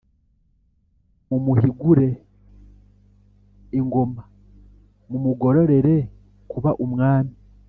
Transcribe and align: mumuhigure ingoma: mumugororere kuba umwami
mumuhigure 1.27 2.09
ingoma: 3.79 4.23
mumugororere 5.09 5.95
kuba 6.51 6.71
umwami 6.85 7.35